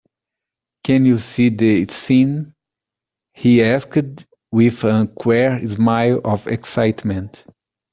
"Can't 0.83 1.05
you 1.05 1.19
see 1.19 1.49
the 1.49 1.85
scene?" 1.89 2.55
he 3.35 3.61
asked 3.63 3.95
with 4.51 4.83
a 4.83 5.07
queer 5.15 5.67
smile 5.67 6.21
of 6.25 6.47
excitement. 6.47 7.45